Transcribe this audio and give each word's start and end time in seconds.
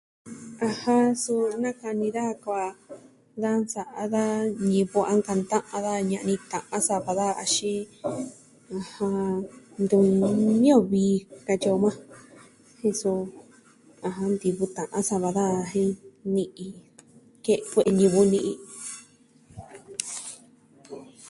Ajɨn 0.67 1.05
suu, 1.23 1.41
nakani 1.61 2.07
daja 2.15 2.35
kuaa 2.43 2.71
da 3.41 3.49
nsa'a 3.61 4.03
da 4.13 4.23
ñivɨ 4.71 4.99
a 5.11 5.13
nkanta'an 5.19 5.81
daja, 5.85 6.01
ña'ni 6.11 6.35
ta'an 6.51 6.81
sava 6.87 7.11
daja 7.19 7.39
axin, 7.43 7.81
ɨjɨn, 8.77 9.15
ntuvi 9.81 10.53
niyo 10.61 10.77
vii 10.91 11.13
katyi 11.47 11.69
o 11.75 11.77
majan. 11.83 12.07
jen 12.79 12.95
so 13.01 13.11
ntivɨ 14.35 14.63
ta'an 14.77 15.03
sava 15.09 15.29
daja 15.37 15.61
jen 15.73 15.91
ni'i, 16.35 16.67
jen 17.45 17.61
kue'e 17.71 17.91
ñivɨ 17.99 18.21
ni'i 18.31 18.53